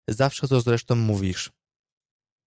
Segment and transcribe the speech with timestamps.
[0.07, 1.51] "Zawsze to zresztą mówisz!"